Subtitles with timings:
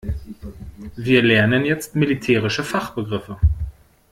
[0.95, 3.37] Wir lernen jetzt militärische Fachbegriffe.